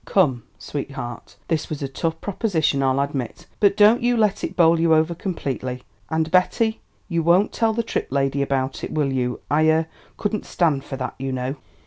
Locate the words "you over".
4.79-5.13